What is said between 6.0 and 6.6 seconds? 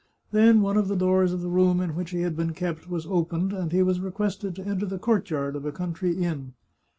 inn.